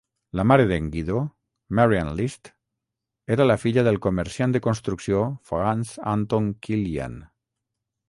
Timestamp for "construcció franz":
4.71-5.97